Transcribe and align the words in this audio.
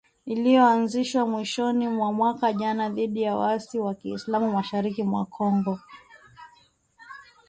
iliyoanzishwa 0.25 1.27
mwishoni 1.27 1.87
mwa 1.87 2.13
mwaka 2.13 2.53
jana 2.53 2.89
dhidi 2.89 3.21
ya 3.21 3.35
waasi 3.35 3.79
wa 3.79 3.95
kiislamu 3.95 4.51
mashariki 4.51 5.03
mwa 5.03 5.25
Kongo 5.25 5.79